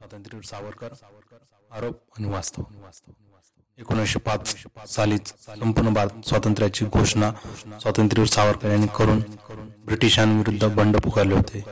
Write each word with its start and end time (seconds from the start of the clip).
स्वातंत्र्यवीर 0.00 0.44
सावरकर 0.46 0.92
आरोप 1.76 2.18
आणि 2.18 2.28
वास्तव. 2.30 2.62
एकोणीसशे 3.78 4.18
पाच 4.26 4.54
सालीच 4.88 5.32
संपूर्ण 5.46 5.92
भारत 5.94 6.28
स्वातंत्र्याची 6.28 6.84
घोषणा 6.86 7.30
स्वातंत्र्यवीर 7.80 8.28
सावरकर 8.32 8.70
यांनी 8.70 8.86
करून 8.98 9.20
ब्रिटिशांविरुद्ध 9.86 10.68
बंड 10.74 10.96
पुकारले 11.04 11.34
होते. 11.34 11.64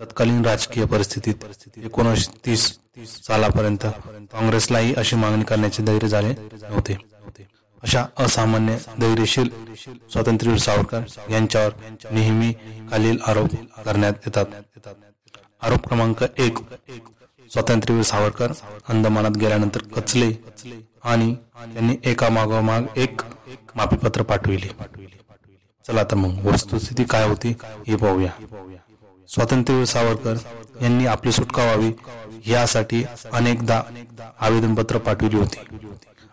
तत्कालीन 0.00 0.44
राजकीय 0.44 0.84
परिस्थितीत 0.84 1.78
एकोणीसशे 1.84 2.32
तीस 2.46 2.66
सालापर्यंत 3.26 3.86
काँग्रेसलाही 4.32 4.94
अशी 4.94 5.16
मागणी 5.16 5.44
करण्याचे 5.44 5.82
धैर्य 5.82 6.08
झाले 6.08 6.32
नव्हते. 6.32 6.96
अशा 7.82 8.04
असामान्य 8.18 8.76
धैर्यशील 9.00 9.48
स्वातंत्र्यवीर 10.12 10.58
सावरकर 10.60 11.30
यांच्यावर 11.30 11.72
नेहमी 12.10 12.52
खालील 12.90 13.18
आरोप 13.26 13.54
करण्यात 13.84 14.26
येतात. 14.26 14.46
आरोप 15.62 15.86
क्रमांक 15.88 16.22
एक 16.38 16.58
स्वातंत्र्यवीर 17.50 18.04
सावरकर 18.04 18.52
अंदमानात 18.88 19.36
गेल्यानंतर 19.36 19.82
कचले 19.94 20.30
आणि 21.02 21.34
त्यांनी 21.74 21.96
एका 22.04 22.28
मागोमाग 22.28 22.84
एक 22.96 23.20
माफीपत्र 23.74 24.22
पाठविले. 24.22 24.68
चला 25.86 26.02
तर 26.04 26.14
मग 26.14 26.46
वस्तुस्थिती 26.46 27.04
काय 27.04 27.26
होती 27.28 27.54
हे 27.88 27.96
पाहूया. 27.96 28.30
स्वातंत्र्यवीर 29.28 29.84
सावरकर 29.84 30.36
यांनी 30.82 31.06
आपली 31.06 31.32
सुटका 31.32 31.64
व्हावी 31.64 31.90
यासाठी 32.46 33.02
अनेकदा 33.32 33.82
आवेदनपत्र 34.40 34.98
पाठविली 34.98 35.36
होती. 35.36 35.86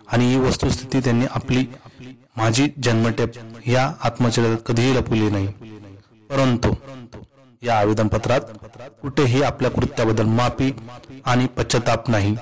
आणि 0.08 0.30
ही 0.30 0.40
वस्तुस्थिती 0.40 1.00
त्यांनी 1.00 1.26
आपली 1.32 1.66
माझी 2.38 2.68
जन्मटेप 2.84 3.32
या 3.68 3.92
आत्मचरित्रात 4.02 4.64
कधीही 4.66 4.96
लपवली 4.96 5.30
नाही. 5.30 5.48
परंतु 6.30 6.74
या 7.62 7.78
आवेदनपत्रात 7.80 8.42
कुठेही 9.02 9.42
आपल्या 9.44 9.72
कृत्याबद्दल 9.72 10.26
माफी 10.26 10.72
आणि 11.26 11.46
पश्चाताप 11.58 12.10
नाही. 12.10 12.36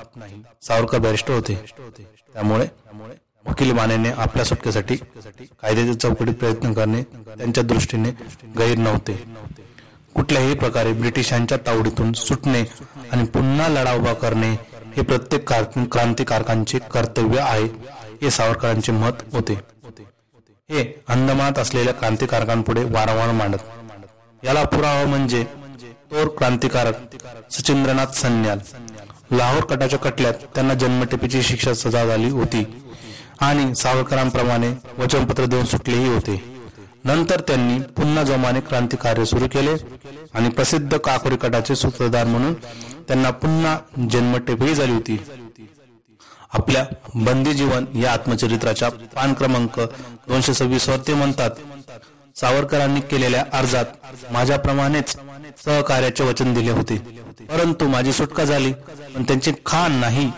सावरकर 0.62 0.98
बॅरिस्टर 0.98 1.34
होते. 1.34 1.56
त्यामुळे 2.34 2.68
वकील 3.46 3.72
मानेने 3.72 4.12
आपल्या 4.12 4.46
सुटकेसाठी 4.46 4.96
कायद्याच्या 4.96 6.00
चौकटीत 6.00 6.34
प्रयत्न 6.34 6.74
करणे 6.74 7.02
त्यांच्या 7.04 7.64
दृष्टीने 7.64 8.10
गैर 8.58 8.78
नव्हते. 8.78 9.14
कुठल्याही 10.16 10.54
प्रकारे 10.56 10.92
ब्रिटिशांच्या 10.94 11.58
तावडीतून 11.68 12.12
सुटणे 12.14 12.62
आणि 13.12 13.26
पुन्हा 13.26 13.68
लढा 13.70 13.94
उभा 13.94 14.14
करणे 14.14 14.52
हे 14.96 15.02
प्रत्येक 15.02 15.52
क्रांतिकारकांचे 15.92 16.80
कर्तव्य 16.92 17.40
आहे 17.40 17.66
हे 18.22 18.32
सावरकरांचे 18.32 18.92
मत 18.92 19.24
होते. 19.34 19.60
हे 20.70 20.84
अंदमानात 21.08 21.60
असलेल्या 21.60 21.94
क्रांतिकारकांपुढे 21.94 22.84
वारंवार 22.84 23.32
मांडत 23.32 23.85
याला 24.46 24.64
पुरावा 24.64 25.06
म्हणजे 25.06 25.44
तोर 26.12 26.28
क्रांतिकारक 26.38 26.96
सचिंद्रनाथ 27.52 28.14
सन्याल. 28.16 28.60
लाहोर 29.32 29.64
कटाच्या 29.64 30.00
कटल्यात 30.00 30.34
त्यांना 30.56 30.74
जन्मटेपीची 30.74 31.42
शिक्षा 31.44 31.74
सजा 31.74 32.06
झाली 32.06 32.30
होती. 32.30 32.64
आणि 33.40 33.76
सावरकरांप्रमाणे 33.76 34.72
वचनपत्र 34.98 35.46
देऊन 35.46 35.66
सुटलेही 35.66 36.08
होते. 36.10 36.42
नंतर 37.04 37.42
त्यांनी 37.42 37.80
पुन्हा 37.98 38.24
जोमाने 38.24 38.60
क्रांती 38.60 38.98
कार्य 38.98 39.26
सुरू 39.26 39.48
केले 39.48 39.76
आणि 40.34 40.50
प्रसिद्ध 40.50 40.98
काकोरी 40.98 41.36
कटाचे 41.36 41.76
सूत्रधार 41.76 42.26
म्हणून 42.26 42.54
त्यांना 43.08 43.30
पुन्हा 43.32 43.78
जन्मटेपही 44.12 44.76
झाली 44.76 44.92
होती. 44.92 45.18
आपल्या 46.54 46.86
बंदी 47.16 47.54
जीवन 47.54 47.86
या 47.96 48.12
आत्मचरित्राच्या 48.12 48.90
पान 48.90 49.34
क्रमांक 49.34 49.80
दोनशे 50.28 50.54
सव्वीस 50.54 50.90
वर 50.90 50.98
ते 51.08 51.14
म्हणतात 51.14 51.52
सावरकरांनी 52.36 53.02
केलेल्या 53.02 53.44
अर्जात 53.54 54.32
माझ्याप्रमाणेच 54.32 55.16
सहकार्याचे 55.66 56.24
वचन 56.24 56.54
दिले 56.54 56.72
होते. 56.72 56.98
परंतु 57.50 57.88
माझी 57.88 58.14
सुटका 58.14 58.44
झाली 58.44 58.72
पण 59.16 59.24
त्यांची 59.24 59.52
खान 59.66 60.00
नाही. 60.00 60.30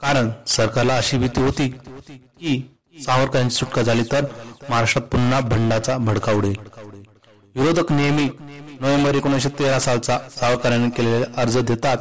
कारण 0.00 0.30
सरकारला 0.46 0.96
अशी 0.96 1.18
भीती 1.18 1.40
होती 1.40 1.68
की 1.68 2.60
सावरकरांची 3.04 3.56
सुटका 3.56 3.82
झाली 3.82 4.02
तर 4.12 4.24
महाराष्ट्रात 4.68 5.06
पुन्हा 5.12 5.40
भंडाचा 5.40 5.96
भडका 5.98 6.32
उडेल. 6.32 6.56
विरोधक 7.56 7.92
नेहमी 7.92 8.28
नोव्हेंबर 8.80 9.14
एकोणीशे 9.14 9.48
तेरा 9.58 9.78
सालचा 9.80 10.18
सावरकरांनी 10.30 10.90
केलेले 10.96 11.24
अर्ज 11.36 11.58
देतात. 11.58 11.96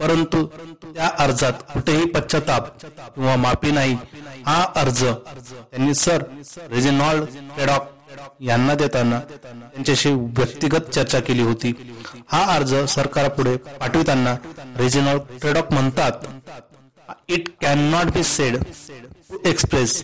परंतु 0.00 0.44
त्या 0.84 1.10
अर्जात 1.24 1.52
कुठेही 1.72 2.04
पश्चाताप 2.06 2.68
किंवा 2.84 3.36
माफी 3.36 3.70
नाही. 3.70 3.96
हा 4.46 4.62
अर्ज 4.76 5.04
त्यांनी 5.04 5.94
सर 5.94 6.22
रेजिनॉल्ड 6.70 7.24
पेडॉक 7.56 7.92
यांना 8.40 8.74
देताना 8.74 9.18
त्यांच्याशी 9.20 10.12
व्यक्तिगत 10.12 10.90
चर्चा 10.94 11.20
केली 11.20 11.42
होती. 11.42 11.72
हा 12.28 12.42
अर्ज 12.54 12.74
सरकारपुढे 12.88 13.56
पाठविताना 13.56 14.34
रिजनल 14.78 15.18
ट्रेडॉक 15.40 15.72
म्हणतात 15.72 16.26
it 17.28 17.48
can 17.60 17.78
not 17.90 18.12
be 18.14 18.22
said 18.24 18.56
express 19.46 20.02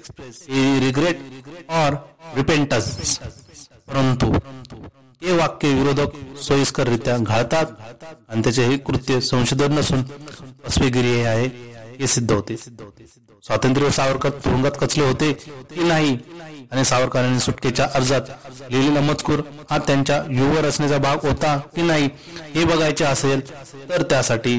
regret 0.83 1.21
or 1.71 1.95
repentance 2.37 3.19
परंतु 3.89 4.33
हे 5.23 5.37
वाक्य 5.37 5.69
विरोधक 5.75 6.15
सोयीस्कररित्या 6.43 7.17
घालतात 7.19 7.67
आणि 8.29 8.43
त्याचे 8.45 8.65
हे 8.67 8.77
कृत्य 8.87 9.21
संशोधन 9.21 9.73
नसून 9.79 10.03
अस्वीगिरी 10.67 11.21
आहे 11.25 11.47
हे 11.99 12.07
सिद्ध 12.07 12.31
होते. 12.33 12.57
स्वातंत्र्य 13.45 13.91
सावरकर 13.91 14.31
तुरुंगात 14.45 14.77
कचले 14.81 15.05
होते 15.05 15.33
की 15.33 15.83
नाही. 15.83 16.17
आणि 16.73 16.85
सावरकरांनी 16.85 17.41
सुटकेच्या 17.41 17.87
अर्जात 17.95 18.29
लिहिलेला 18.71 19.01
मजकूर 19.01 19.41
हा 19.71 19.79
त्यांच्या 19.87 20.23
युव 20.31 20.57
रचनेचा 20.65 20.99
भाग 20.99 21.27
होता 21.27 21.57
की 21.75 21.83
नाही 21.83 22.09
हे 22.55 22.65
बघायचे 22.65 23.05
असेल 23.05 23.41
तर 23.91 24.03
त्यासाठी 24.11 24.59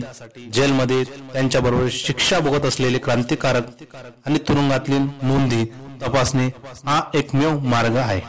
जेलमध्ये 0.53 1.03
त्यांच्या 1.03 1.61
बरोबर 1.61 1.87
शिक्षा 1.91 2.39
भोगत 2.39 2.65
असलेले 2.65 2.97
क्रांतिकारक 2.97 3.83
आणि 4.25 4.39
तुरुंगातली 4.47 4.97
नोंदी 4.99 5.63
तपासणे 6.01 6.47
हा 6.85 7.01
एकमेव 7.13 7.59
मार्ग 7.65 7.95
आहे. 7.97 8.19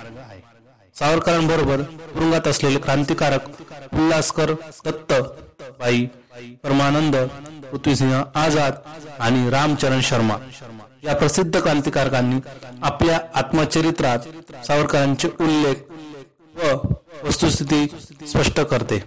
सावरकरांबरोबर 0.96 1.80
तुरुंगात 1.82 2.48
असलेले 2.48 2.78
क्रांतिकारक 2.78 3.48
उल्हासकर 3.94 4.52
दत्त 4.86 5.12
बाई 5.80 6.06
परमानंद 6.64 7.16
पृथ्वीसिंह 7.70 8.22
आझाद 8.34 8.74
आणि 9.18 9.48
रामचरण 9.50 10.00
शर्मा 10.00 10.36
या 11.04 11.14
प्रसिद्ध 11.16 11.60
क्रांतिकारकांनी 11.60 12.40
आपल्या 12.82 13.18
आत्मचरित्रात 13.34 14.18
सावरकरांचे 14.66 15.28
उल्लेख 15.40 15.82
व 16.54 16.76
वस्तुस्थिती 17.24 17.86
स्पष्ट 18.28 18.60
करते. 18.60 19.02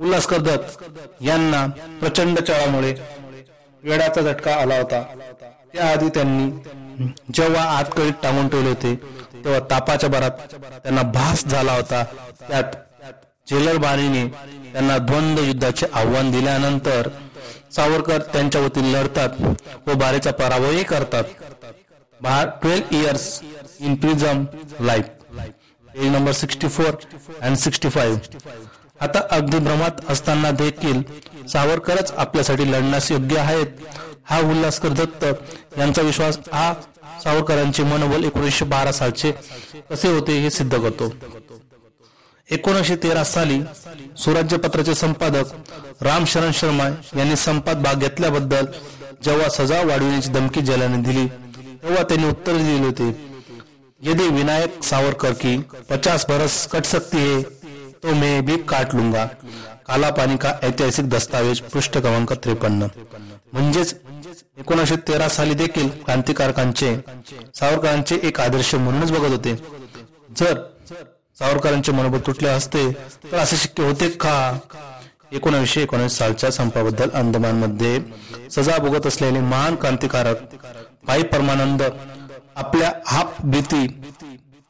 उल्हासकर 0.00 0.38
दत्त 0.38 0.82
यांना 1.22 1.66
प्रचंड 2.00 2.38
चळामुळे 2.38 2.94
वेळाचा 3.82 4.20
झटका 4.20 4.54
आला 4.54 4.76
होता. 4.76 5.02
त्याआधी 5.74 6.08
त्यांनी 6.08 7.06
जेव्हा 7.34 7.64
आतकडीत 7.78 8.12
टांगून 8.22 8.48
ठेवले 8.48 8.68
होते 8.68 8.94
तेव्हा 9.44 9.60
तापाच्या 9.70 10.10
भरात 10.10 10.54
त्यांना 10.54 11.02
भास 11.14 11.44
झाला 11.46 11.72
होता. 11.72 12.04
त्यात 12.48 12.76
जेलर 13.46 13.76
बारीने 13.78 14.24
त्यांना 14.76 14.96
द्वंद्व 14.98 15.42
युद्धाचे 15.44 15.86
आव्हान 15.94 16.30
दिल्यानंतर 16.30 17.08
सावरकर 17.74 18.22
त्यांच्या 18.32 18.60
वतीने 18.60 18.92
लढतात 18.92 19.40
व 19.86 19.94
बारेचा 19.98 20.30
पराभवही 20.30 20.82
करतात. 20.84 21.24
Twelve 22.62 22.94
years 22.96 23.28
in 23.80 23.94
prism 24.02 24.44
life 24.80 25.04
page 25.86 26.12
number 26.12 26.32
sixty 26.32 26.68
four 26.68 26.94
and 27.40 27.56
sixty 27.56 27.88
five 27.88 28.18
आता 29.04 29.20
अगदी 29.36 29.58
भ्रमात 29.58 30.04
असताना 30.10 30.50
देखील 30.60 31.02
सावरकरच 31.52 32.12
आपल्यासाठी 32.16 32.70
लढण्यास 32.72 33.10
योग्य 33.12 33.38
आहेत 33.38 33.82
हा 34.30 34.40
उल्हासकर 34.50 34.92
दत्त 35.02 35.24
यांचा 35.78 36.02
विश्वास 36.02 36.38
हा 36.52 36.72
सावरकरांचे 37.24 37.82
मनोबल 37.84 38.24
एकोणीसशे 38.24 38.64
बारा 38.74 38.92
सालचे 38.92 39.32
कसे 39.90 40.08
होते 40.08 40.38
हे 40.40 40.50
सिद्ध 40.50 40.72
करतो. 40.74 41.12
एकोणीसशे 42.50 42.94
तेरा 43.02 43.22
साली 43.24 43.60
सुराज्यपत्राचे 44.16 44.94
संपादक 44.94 46.02
राम 46.02 46.24
शरण 46.24 46.50
शर्मा 46.54 46.84
यांनी 47.16 47.36
संपात 47.36 47.76
भाग 47.84 48.00
घेतल्याबद्दल 48.00 48.66
जेव्हा 49.24 49.48
सजा 49.48 49.80
वाढविण्याची 49.86 50.30
धमकी 50.32 50.60
जलाने 50.60 51.02
दिली 51.02 51.26
तेव्हा 51.82 52.02
त्यांनी 52.02 52.28
उत्तर 52.28 52.56
दिले 52.56 52.84
होते. 52.84 53.08
यदि 54.02 54.28
विनायक 54.28 54.82
सावरकर 54.84 55.32
की 55.32 55.56
पचास 55.90 56.26
बरस 56.28 56.66
कट 56.72 56.84
सकती 56.84 57.18
है 57.18 57.42
तो 58.02 58.14
मैं 58.14 58.44
भी 58.46 58.56
काट 58.68 58.94
लूंगा. 58.94 59.24
काला 59.88 60.10
पाणी 60.10 60.36
का 60.36 60.52
ऐतिहासिक 60.62 61.08
दस्तावेज 61.08 61.60
पृष्ठ 61.72 61.98
क्रमांक 61.98 62.32
त्रेपन्न. 62.44 62.86
म्हणजेच 63.52 63.94
एकोणीसशे 64.58 64.96
तेरा 65.08 65.28
साली 65.28 65.54
देखील 65.54 65.88
क्रांतिकारकांचे 66.04 66.94
सावरकरांचे 67.54 68.18
एक 68.22 68.40
आदर्श 68.40 68.74
म्हणूनच 68.74 69.12
बघत 69.12 69.30
होते. 69.30 69.54
जर 70.38 70.58
सावरकरांचे 71.38 71.92
मनोबल 71.92 72.18
तुटले 72.26 72.48
असते 72.48 72.90
तर 73.32 73.36
असे 73.36 73.56
शक्य 73.56 73.82
होते 73.82 74.08
का? 74.10 74.58
एकोणीसशे 75.32 75.82
एकोणीस 75.82 76.16
सालच्या 76.18 76.50
संपाबद्दल 76.50 77.10
अंदमानमध्ये 77.14 77.98
सजा 78.50 78.76
भोगत 78.78 79.06
असलेले 79.06 79.40
महान 79.40 79.74
क्रांतिकारक 79.74 80.36
भाई 81.06 81.22
परमानंद 81.22 81.82
आपल्या 82.56 82.92
हाप 83.06 83.34
भीती 83.44 83.86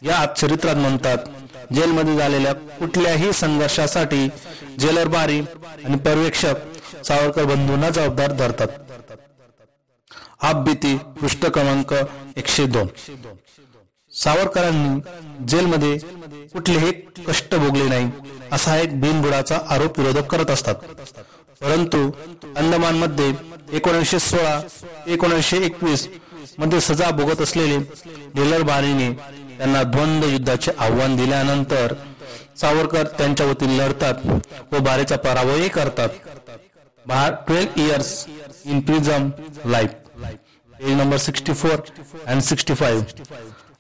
या 0.03 0.25
चरित्रात 0.37 0.77
म्हणतात 0.77 1.19
जेलमध्ये 1.75 2.17
झालेल्या 2.17 2.53
कुठल्याही 2.53 3.33
संघर्षासाठी 3.33 4.27
जेलर 4.79 5.09
बारी 5.09 5.41
आणि 5.85 5.97
पर्यवेक्षक 5.97 7.05
सावरकर 7.05 7.45
बंधूंना 7.45 7.91
जबाबदार 7.91 8.33
धरतात. 8.33 8.69
आप 10.41 10.57
भीती 10.57 10.97
पृष्ठ 11.21 11.47
क्रमांक 11.47 11.95
एकशे 12.37 12.67
दोन. 12.67 12.87
सावरकरांनी 14.15 15.01
जेलमध्ये 15.49 15.99
कुठलेही 16.57 16.93
कष्ट 17.27 17.55
भोगले 17.55 17.89
नाही. 17.89 18.11
असा 18.53 18.77
एक 18.77 19.01
बिनबुडाचा 19.01 19.59
आरोप 19.71 19.99
विरोधक 20.01 20.27
करत 20.27 20.51
असतात. 20.51 20.75
परंतु 21.61 21.99
अंदमानमध्ये 22.57 23.33
एकोणीसशे 23.73 24.19
सोळा 24.19 24.61
एकोणीसशे 25.07 25.57
एकवीसमध्ये 25.65 26.81
सजा 26.81 27.11
भोगत 27.11 27.41
असलेले 27.41 27.79
डेलर 28.35 28.63
बाणीने 28.63 29.11
त्यांना 29.59 29.83
द्वंद्व 29.83 30.29
युद्धाचे 30.29 30.73
आव्हान 30.79 31.17
दिल्यानंतर 31.17 31.95
सावरकर 32.61 33.07
त्यांच्या 33.19 33.47
वतीने 33.47 33.79
लढतात 33.79 34.27
व 34.73 34.79
बारेचा 34.79 35.17
पराभवही 35.17 35.69
करतात. 35.69 36.09
Twelve 37.47 37.81
years 37.81 38.27
in 38.65 38.81
prism 38.81 39.29
life. 39.65 39.91
Page 40.75 40.97
number 40.97 41.17
sixty 41.17 41.53
four 41.53 41.81
and 42.27 42.43
sixty 42.43 42.75
five. 42.75 43.05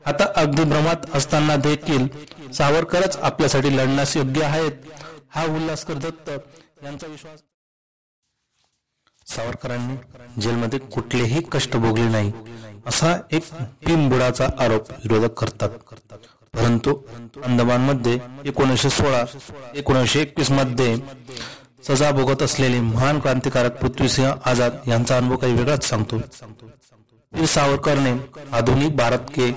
आता 0.06 0.25
अगदी 0.37 0.64
भ्रमात 0.64 1.06
असताना 1.14 1.56
देखील 1.62 2.06
सावरकरच 2.55 3.17
आपल्यासाठी 3.19 3.76
लढण्यास 3.76 4.17
योग्य 4.17 4.44
आहेत 4.44 4.87
हा 5.35 5.44
उल्हासकर 5.55 5.94
दत्त 5.94 6.31
यांचा 6.85 7.06
विश्वास. 7.06 7.38
सावरकरांनी 9.26 9.97
जेलमध्ये 10.43 10.79
कुठलेही 10.94 11.41
कष्ट 11.53 11.76
भोगले 11.76 12.08
नाही 12.11 12.32
असा 12.87 13.17
एक 13.31 13.49
बिनबुडाचा 13.87 14.47
आरोप 14.58 14.91
विरोधक 14.93 15.32
करतात. 15.41 15.69
परंतु 16.55 16.94
अंदमानमध्ये 17.44 18.19
एकोणीसशे 18.44 18.91
सोळा 18.91 19.25
एकोणीसशे 19.75 20.20
एकवीसमध्ये 20.20 20.97
सजा 21.88 22.11
भोगत 22.11 22.43
असलेले 22.43 22.81
महान 22.81 23.19
क्रांतिकारक 23.20 23.81
पृथ्वीसिंह 23.81 24.32
आझाद 24.44 24.76
यांचा 24.88 25.17
अनुभव 25.17 25.37
काही 25.37 25.55
वेगळाच 25.55 25.88
सांगतो. 25.88 26.20
सावरकरने 27.32 28.12
आधुनिक 28.53 28.97
भारत 28.97 29.31
के 29.35 29.50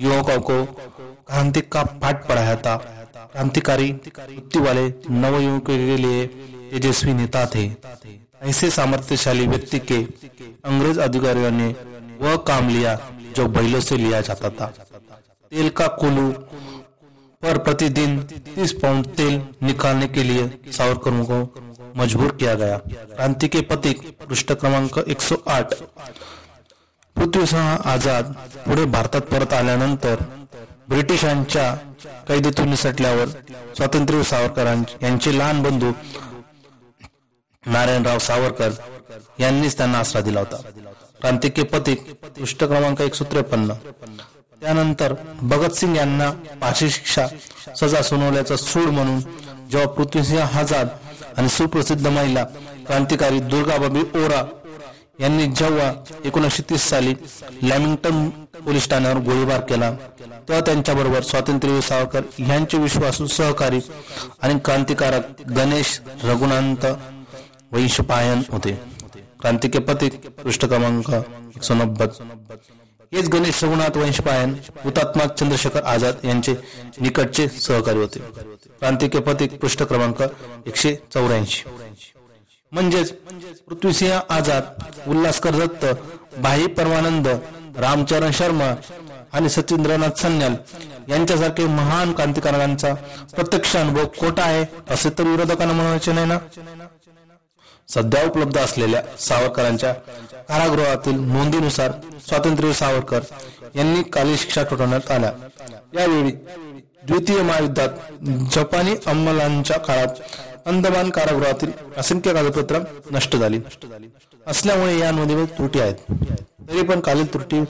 युवकों 0.00 0.38
को 0.40 0.64
क्रांति 0.64 1.60
का 1.60 1.82
पाठ 2.02 2.28
पढ़ाया 2.28 2.56
था। 2.56 2.76
क्रांतिकारी 3.32 3.90
वृत्ति 3.92 4.58
वाले 4.58 4.86
नवयुवकों 5.10 5.60
के 5.60 5.96
लिए 5.96 6.26
तेजस्वी 6.26 7.12
नेता 7.12 7.46
थे। 7.46 7.64
ऐसे 8.42 8.70
सामर्थ्यशाली 8.70 9.46
व्यक्ति 9.46 9.78
के 9.78 10.02
अंग्रेज़ 10.64 11.00
अधिकारियों 11.00 11.50
ने 11.50 11.68
वह 12.20 12.36
काम 12.36 12.68
लिया 12.68 12.98
जो 13.36 13.46
बैलों 13.48 13.80
से 13.80 13.96
लिया 13.96 14.20
जाता 14.20 14.50
था। 14.50 14.66
तेल 15.52 15.68
का 15.68 15.86
कुलू 15.86 16.30
पर 17.42 17.58
प्रतिदिन 17.58 18.20
तीस 18.54 18.72
पाउंड 18.72 19.06
तेल 19.06 19.42
निकालने 19.62 20.06
के 20.08 20.22
लिए 20.22 20.50
सावरकरों 20.72 21.24
को 21.24 21.38
मजबूर 21.96 22.36
किया 22.36 22.54
गया। 22.54 22.76
क्रांति 22.76 23.48
के 23.48 23.60
पथिक 23.60 24.00
पृष्ठ 24.28 24.52
क्रमांक 24.52 24.98
108 24.98 25.74
पृथ्वीसिंह 27.16 27.76
आझाद 27.92 28.32
पुढे 28.66 28.84
भारतात 28.94 29.20
परत 29.32 29.52
आल्यानंतर 29.52 30.22
ब्रिटिशांच्या 30.88 31.72
कैदेतून 32.28 32.68
निसटल्यावर 32.68 33.28
स्वातंत्र्य 33.76 34.22
सावरकर 34.22 34.66
यांचे 35.02 35.38
लहान 35.38 35.62
बंधू 35.62 35.90
नारायणराव 37.64 38.18
सावरकर 38.18 38.70
यांनीच 39.38 39.76
त्यांना 39.76 39.98
आसरा 39.98 40.20
दिला 40.22 40.40
होता. 40.40 40.56
क्रांतिके 41.20 41.62
पथिक 41.62 42.10
पृष्ठ 42.36 42.64
क्रमांक 42.64 43.00
एकशे 43.00 43.24
त्रेपन्न. 43.24 43.72
त्यानंतर 44.62 45.14
भगतसिंग 45.42 45.96
यांना 45.96 46.30
फाशी 46.60 46.88
शिक्षा 46.90 47.26
सजा 47.80 48.02
सुनावल्याचा 48.02 48.56
सूड 48.56 48.90
म्हणून 48.90 49.20
जेव्हा 49.70 49.86
पृथ्वीसिंह 49.94 50.58
आझाद 50.58 50.88
आणि 51.36 51.48
सुप्रसिद्ध 51.48 52.06
महिला 52.06 52.44
क्रांतिकारी 52.86 53.40
दुर्गाबाबी 53.40 54.00
ओरा 54.24 54.42
यांनी 55.20 55.46
जेव्हा 55.46 55.92
एकोणीसशे 56.24 56.62
तीस 56.70 56.88
साली 56.90 57.14
लॅमिंग्टन 57.62 58.28
पोलीस 58.64 58.88
ठाण्यावर 58.90 59.20
गोळीबार 59.22 59.60
केला 59.60 59.90
तेव्हा 59.90 60.60
त्यांच्याबरोबर 60.60 61.22
स्वातंत्र्य 61.22 61.80
सावरकर 61.80 62.22
यांचे 62.48 62.78
विश्वासू 62.78 63.26
सहकारी 63.26 63.80
आणि 64.42 64.58
क्रांतिकारक 64.64 65.42
गणेश 65.56 66.00
रघुनाथ 66.24 66.86
वैशपायन 67.72 68.42
होते. 68.50 68.72
क्रांतिके 69.40 69.78
पथिक 69.78 70.14
पृष्ठ 70.42 70.64
क्रमांक 70.64 71.10
एकशे 71.10 71.74
नव्वद. 71.74 72.10
हेच 73.12 73.28
गणेश 73.28 73.62
रघुनाथ 73.64 73.96
वंशपायन 73.96 74.54
हुतात्मा 74.84 75.24
चंद्रशेखर 75.26 75.82
आझाद 75.82 76.24
यांचे 76.24 76.54
निकटचे 77.00 77.48
सहकारी 77.48 77.98
होते. 77.98 78.20
क्रांतिके 78.80 79.18
पथिक 79.18 79.58
पृष्ठ 79.60 79.82
क्रमांक 79.82 80.22
एकशे 80.66 80.94
चौऱ्याऐंशी. 81.14 81.62
म्हणजेच 82.74 83.12
पृथ्वीसिंह 83.68 84.18
आझाद 84.28 84.62
उल्हासकर 85.06 85.50
दत्त 85.56 85.84
भाई 86.40 86.66
परमानंद 86.66 87.28
रामचरण 87.78 88.30
शर्मा 88.30 88.74
आणि 89.32 89.48
सचिंद्रनाथ 89.48 90.20
सन्याल 90.20 90.54
यांच्यासारखे 91.08 91.66
महान 91.66 92.12
क्रांतिकारकांचा 92.12 92.92
प्रत्यक्ष 93.34 93.76
अनुभव 93.76 94.04
खोटा 94.20 94.42
आहे 94.42 94.64
असे 94.90 95.10
तर 95.18 95.22
विरोधकांना 95.22 95.72
म्हणायचे 95.74 96.12
नाही 96.12 96.26
ना? 96.26 96.38
सध्या 97.88 98.24
उपलब्ध 98.26 98.58
असलेल्या 98.58 99.02
सावरकरांच्या 99.18 99.92
कारागृहातील 100.48 101.18
नोंदीनुसार 101.32 101.92
स्वातंत्र्य 102.28 102.72
सावरकर 102.72 103.20
यांनी 103.74 104.02
काली 104.02 104.36
शिक्षा 104.36 104.62
ठोठवण्यात 104.62 105.10
आल्या. 105.10 105.32
यावेळी 105.94 106.30
द्वितीय 107.06 107.42
महायुद्धात 107.42 107.88
जपानी 108.54 108.94
अंमलांच्या 109.06 109.78
काळात 109.78 110.20
अंदमान 110.66 111.10
कारागृहातील 111.10 111.70
असंख्य 111.96 112.32
कागदपत्र 112.34 112.78
नष्ट 113.12 113.36
झाली. 113.36 113.60
असल्यामुळे 114.46 114.98
या 114.98 115.10
त्रुटी 115.56 115.80
आहेत. 115.80 115.94
तरी 116.68 116.82
पण 116.82 117.00
कालील 117.00 117.32
त्रुटी 117.32 117.62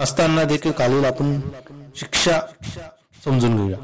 असताना 0.00 0.44
देखील 0.44 0.72
कालील 0.72 1.04
आपण 1.04 1.38
शिक्षा 1.96 2.40
समजून 3.24 3.56
घेऊया. 3.56 3.78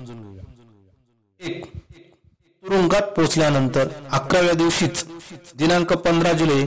एक 1.41 1.65
तुरुंगात 2.65 3.03
पोहोचल्यानंतर 3.17 3.89
अकराव्या 4.13 4.53
दिवशीच 4.53 5.05
दिनांक 5.59 5.93
पंधरा 5.93 6.33
जुलै 6.33 6.67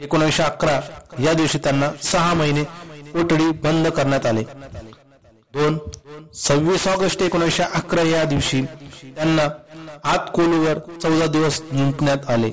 एकोणीसशे 0.00 0.42
अकरा 0.42 0.80
या 1.20 1.32
दिवशी 1.32 1.58
त्यांना 1.58 1.90
सहा 2.02 2.32
महिने 2.34 2.64
कोठडी 3.12 3.50
बंद 3.62 3.88
करण्यात 3.88 4.26
आले. 4.26 4.42
दोन 5.54 5.78
सव्वीस 6.34 6.86
ऑगस्ट 6.88 7.22
एकोणीसशे 7.22 7.62
अकरा 7.62 8.02
या 8.02 8.24
दिवशी 8.24 8.62
त्यांना 8.62 9.48
हात 10.04 10.30
कोलूवर 10.34 10.78
चौदा 11.02 11.26
दिवस 11.26 11.60
जिंकण्यात 11.72 12.30
आले. 12.30 12.50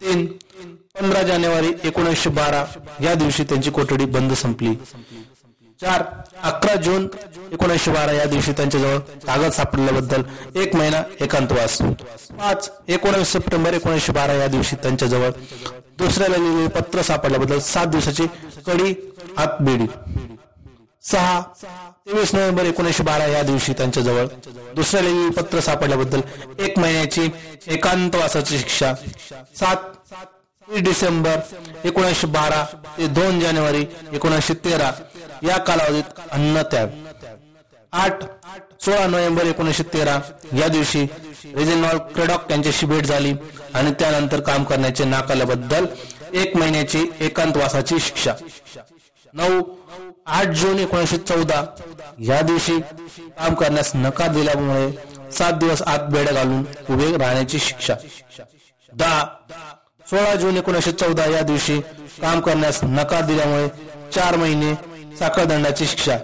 तीन 0.00 0.26
पंधरा 1.00 1.22
जानेवारी 1.22 1.72
एकोणीसशे 1.84 2.30
बारा 2.30 2.64
या 3.02 3.14
दिवशी 3.14 3.44
त्यांची 3.44 3.70
कोठडी 3.70 4.04
बंद 4.16 4.32
संपली. 4.34 4.74
चार 5.80 6.02
अकरा 6.42 6.74
जून 6.82 7.06
एकोणीसशे 7.52 7.90
बारा 7.90 8.12
या 8.12 8.24
दिवशी 8.24 8.52
त्यांच्याजवळ 8.52 8.98
कागद 9.26 9.52
सापडल्याबद्दल 9.52 10.22
एक 10.60 10.74
महिना 10.76 11.02
एकांतवास 11.20 11.76
पाच 12.38 12.70
एकोणीस 12.88 13.32
सप्टेंबर 13.32 13.74
एकोणीसशे 13.74 14.12
बारा 14.12 14.32
या 14.32 14.46
दिवशी 14.46 14.76
त्यांच्याजवळ 14.82 15.30
दुसऱ्याला 15.98 16.36
लिहिलेले 16.36 16.68
पत्र 16.80 17.02
सापडल्याबद्दल 17.02 17.58
सात 17.58 17.86
दिवसाची 17.86 18.26
कडी 18.66 18.92
हात 19.36 19.62
बेडी 19.62 19.86
सहा 21.04 21.40
तेवीस 22.06 22.32
नोव्हेंबर 22.34 22.64
एकोणीसशे 22.64 23.02
बारा 23.02 23.26
या 23.26 23.42
दिवशी 23.42 23.72
त्यांच्याजवळ 23.72 24.26
दुसऱ्या 24.74 25.02
लिहिलेले 25.02 25.30
पत्र 25.32 25.60
सापडल्याबद्दल 25.60 26.20
एक 26.58 26.78
महिन्याची 26.78 27.28
एकांतवासाची 27.66 28.58
शिक्षा. 28.58 28.92
सात 29.56 29.76
डिसेंबर 30.68 31.38
एकोणीसशे 31.84 32.26
बारा 32.26 32.64
ते 32.98 33.06
दोन 33.08 33.40
जानेवारी 33.40 33.84
एकोणीसशे 34.12 34.54
तेरा 34.64 34.90
या 35.42 35.56
कालावधीत 35.58 36.20
अन्न 36.30 36.62
त्याग. 36.62 36.88
आठ 37.92 38.22
सोळा 38.84 39.06
नोव्हेंबर 39.06 39.46
एकोणीसशे 39.46 39.82
तेरा 39.92 40.18
या 40.58 40.68
दिवशी 40.68 41.02
रेजिनॉल 41.56 41.98
क्रेडॉक 42.14 42.50
यांच्याशी 42.50 42.86
भेट 42.86 43.06
झाली 43.06 43.32
आणि 43.74 43.92
त्यानंतर 44.00 44.40
काम 44.40 44.64
करण्याचे 44.64 45.04
नाकारल्याबद्दल 45.04 45.86
एक 46.32 46.56
महिन्याची 46.56 47.04
एकांतवासाची 47.20 47.98
शिक्षा. 48.00 48.34
नऊ 49.34 49.62
आठ 50.28 50.46
जून 50.60 50.78
एकोणीसशे 50.78 51.16
चौदा. 51.18 51.64
या 52.18 52.40
दिवशी 52.40 52.78
काम 52.80 53.54
करण्यास 53.54 53.90
नकार 53.94 54.28
दिल्यामुळे 54.32 55.30
सात 55.32 55.52
दिवस 55.52 55.82
आत 55.82 56.08
बेड 56.12 56.28
घालून 56.28 56.64
उभे 56.90 57.16
राहण्याची 57.16 57.58
शिक्षा. 57.58 57.94
दहा 58.92 59.24
सोळा 60.10 60.34
जून 60.34 60.56
एकोणीसशे 60.56 60.92
चौदा 60.92 61.24
या 61.26 61.40
दिवशी 61.42 61.80
काम 62.22 62.40
करण्यास 62.40 62.80
नकार 62.84 63.24
दिल्यामुळे 63.24 63.68
चार 64.14 64.36
महिने 64.36 64.74
साखळदंडाची 65.16 65.86
शिक्षा. 65.86 66.16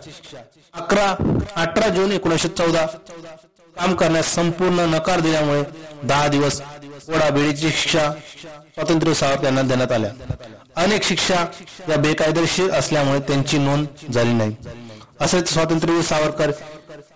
अकरा 0.74 1.08
अठरा 1.56 1.88
जून 1.88 2.12
एकोणीसशे 2.12 2.48
चौदा 2.48 2.86
काम 3.76 3.94
करण्यास 3.94 4.34
संपूर्ण 4.34 4.80
नकार 4.94 5.20
दिल्यामुळे 5.20 5.62
दहा 6.02 6.26
दिवस 6.28 6.60
ओढाबेडीची 7.08 7.70
शिक्षा 7.70 8.10
स्वातंत्र्य 8.74 9.14
साहेब 9.14 9.44
यांना 9.44 9.62
देण्यात 9.62 9.92
आल्या. 9.92 10.10
अनेक 10.76 11.04
शिक्षा 11.04 11.44
या 11.88 11.96
बेकायदेशीर 11.96 12.70
असल्यामुळे 12.74 13.18
त्यांची 13.28 13.58
नोंद 13.58 14.12
झाली 14.12 14.32
नाही. 14.32 14.54
असेच 15.20 15.52
स्वातंत्र्यवीर 15.52 16.02
सावरकर 16.02 16.50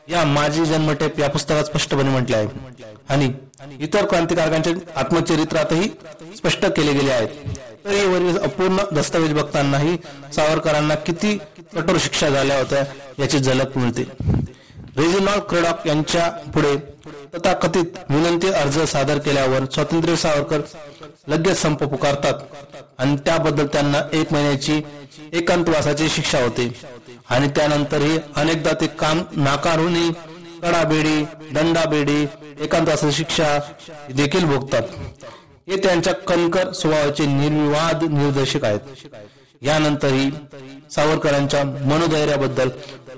या 0.09 0.25
माझी 0.25 0.65
जन्मटेप 0.65 1.19
या 1.21 1.29
पुस्तकात 1.31 1.65
स्पष्टपणे 1.65 2.11
म्हटले 2.11 2.37
आहे. 2.37 2.47
आणि 3.09 3.33
इतर 3.81 4.07
क्रांतिकारकांच्या 4.07 4.73
आत्मचरित्रातही 5.01 5.89
स्पष्ट 6.37 6.67
केले 6.67 6.93
गेले 6.93 7.13
आहेत 7.13 7.29
तरी 7.85 8.05
वरील 8.07 8.39
अपूर्ण 8.39 8.83
दस्तावेज 8.93 9.33
बघतानाही 9.35 9.97
सावरकरांना 10.35 10.95
किती 11.07 11.37
कठोर 11.75 11.97
शिक्षा 12.01 12.29
झाल्या 12.29 12.59
होत्या 12.59 12.85
याची 13.19 13.39
झलक 13.39 13.77
मिळते. 13.79 14.03
रेजिनॉल्ड 14.97 15.43
क्रेडॉक 15.49 15.87
यांच्या 15.87 16.29
पुढे 16.55 16.77
तथाकथित 17.35 17.99
विनंती 18.11 18.49
अर्ज 18.53 18.79
सादर 18.91 19.19
केल्यावर 19.19 19.65
स्वातंत्र्य 19.75 20.17
सावरकर 20.17 20.61
लगेच 21.29 21.57
संप 21.57 21.85
पुकारतात. 21.85 22.35
आणि 22.99 23.17
त्याबद्दल 23.17 23.67
त्यांना 23.67 23.99
एक 24.13 24.33
महिन्याची 24.33 24.83
एकांतवासाची 25.33 26.09
शिक्षा 26.09 26.43
होते. 26.43 26.73
आणि 27.29 27.49
त्यानंतरही 27.49 28.19
अनेकदा 28.37 28.73
ते 28.81 28.87
काम 28.87 29.23
नाकारूनही 29.37 30.11
कडाबेडी 30.63 31.25
दंडाबेडी 31.55 32.27
एकांतवासाची 32.61 33.17
शिक्षा 33.17 33.59
देखील 34.17 34.45
भोगतात. 34.45 34.83
हे 35.69 35.77
त्यांच्या 35.77 36.15
कणकर 36.15 36.73
स्वभावाचे 36.73 37.27
निर्विवाद 37.27 38.03
निर्देशक 38.03 38.65
आहेत. 38.65 38.81
यानंतरही 39.63 40.31
सावरकरांच्या 40.95 41.63
मनोधैर्याबद्दल 41.65 42.69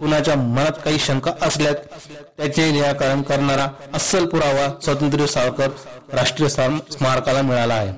कुणाच्या 0.01 0.35
मनात 0.37 0.79
काही 0.85 0.99
शंका 0.99 1.33
असल्यास 1.43 2.07
त्याचे 2.37 2.71
निराकरण 2.73 3.23
करणारा 3.23 3.67
अस्सल 3.95 4.27
पुरावा 4.27 4.69
स्वातंत्र्य 4.85 5.27
सावरकर 5.27 5.69
राष्ट्रीय 6.17 6.49
स्मारकाला 6.49 7.43
मिळाला 7.43 7.75
आहे. 7.75 7.93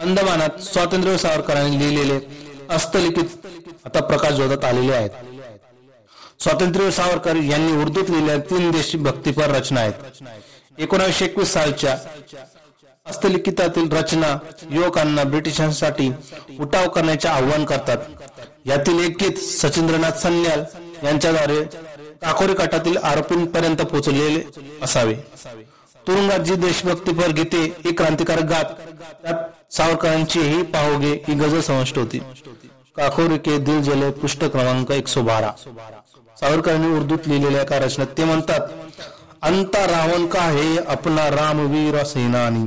अंदमानात 0.00 0.60
स्वातंत्र्य 0.62 1.16
सावरकरांनी 1.18 1.78
लिहिलेले 1.78 2.18
हस्तलिखित 2.70 3.46
आता 3.84 4.00
प्रकाश 4.00 4.36
शोधत 4.36 4.64
आलेले 4.64 4.94
आहेत. 4.94 5.10
स्वातंत्र्य 6.42 6.90
सावरकर 6.90 7.36
यांनी 7.36 7.72
उर्दूत 7.82 8.10
लिहिलेल्या 8.10 8.36
तीन 8.50 8.70
देशी 8.70 8.98
भक्तीपर 8.98 9.50
रचना 9.50 9.80
आहेत. 9.80 10.22
एकोणीसशे 10.78 11.24
एकवीस 11.24 11.52
सालच्या 11.52 11.96
हस्तलिखितातील 13.06 13.90
रचना 13.92 14.36
युवकांना 14.70 15.22
ब्रिटिशांसाठी 15.24 16.10
उठाव 16.60 16.88
करण्याचे 16.88 17.28
आव्हान 17.28 17.64
करतात. 17.64 17.96
यातील 18.66 18.98
एक 19.04 19.16
गीत 19.22 19.38
सचिंद्रनाथ 19.38 20.18
सन्याल 20.22 20.62
यांच्याद्वारे 21.04 21.62
काकोरी 22.22 22.54
काठातील 22.54 22.96
आरोपींपर्यंत 22.96 23.82
पोहोचलेले 23.82 24.42
असावे. 24.82 25.14
तुरुंगात 26.06 26.38
जी 26.38 26.54
देशभक्तीपर 26.56 27.30
गीते 27.32 27.62
ही 27.84 27.94
क्रांतिकारक 27.94 28.44
गात 28.44 28.64
त्यात 29.22 29.72
सावरकरांची 29.72 30.40
ही 30.40 30.62
पाहोगे 30.72 31.12
ही 31.28 31.34
गजल 31.34 31.60
समाविष्ट 31.60 31.98
होती. 31.98 32.18
काकोरी 32.96 33.38
के 33.38 33.58
दिल 33.58 33.80
जले 33.82 34.10
पृष्ठ 34.10 34.44
क्रमांक 34.44 34.90
एकशे 34.90 35.20
बारा. 35.22 35.50
सावरकरांनी 36.36 36.96
उर्दूत 36.96 37.28
लिहिलेल्या 37.28 37.62
एका 37.62 37.78
रचनेत 37.78 38.16
ते 38.18 38.24
म्हणतात 38.24 38.68
अंता 39.42 39.84
रावण 39.86 40.26
का 40.26 40.42
हे 40.42 40.76
अपना 40.88 41.28
रामवीर 41.30 42.02
सेनानी? 42.04 42.66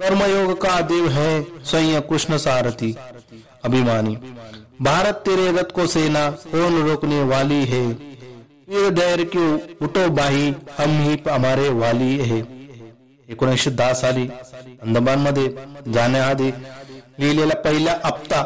कर्मयोग 0.00 0.52
का 0.62 0.80
देव 0.82 1.08
है 1.08 1.30
स्वयं 1.64 2.00
कृष्ण 2.00 2.36
सारथी। 2.36 2.94
अभिमानी 3.64 4.16
भारत 4.82 5.22
तेरे 5.26 5.50
रथ 5.52 5.70
को 5.74 5.86
सेना 5.86 6.28
कौन 6.46 6.80
रोकने 6.82 7.22
वाली 7.24 7.64
है? 7.64 7.86
वीर 8.68 8.90
धैर्य 8.90 9.24
क्यों 9.24 9.58
उठो 9.82 10.08
बाही 10.10 10.48
हम 10.78 10.98
ही 11.00 11.16
हमारे 11.28 11.68
वाली 11.74 12.16
है। 12.20 12.38
एकोणीसशे 13.28 13.70
दहा 13.70 13.92
साली 13.94 14.28
अंदमानमध्ये 14.82 15.48
जाण्याआधी 15.88 16.50
लिहिलेला 17.20 17.54
पहिला 17.64 17.98
आपता 18.04 18.42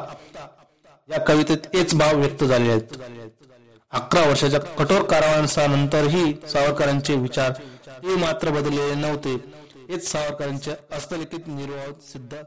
या 1.08 1.18
कवितेत 1.18 1.66
हेच 1.74 1.94
भाव 1.94 2.16
व्यक्त 2.16 2.44
झाले 2.44 2.70
आहेत. 2.70 2.96
अकरा 3.92 4.22
वर्षाच्या 4.22 4.60
कठोर 4.78 5.02
कारावासानंतरही 5.02 6.32
सावरकरांचे 6.46 7.14
विचार 7.16 7.52
हे 8.04 8.16
मात्र 8.16 8.50
बदललेले 8.50 8.94
नव्हते. 8.96 9.36
हेच 9.88 10.06
सावरकरांच्या 10.08 10.74
हस्तलिखित 10.92 11.48
निर्वाह 11.48 11.90
सिद्ध 12.02 12.42